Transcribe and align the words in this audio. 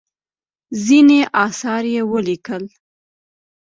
ځینې 0.85 1.19
اثار 1.45 1.83
یې 1.95 2.01
ولیکل. 2.11 2.63